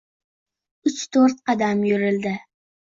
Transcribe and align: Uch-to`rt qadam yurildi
Uch-to`rt 0.89 1.45
qadam 1.53 1.87
yurildi 1.93 2.37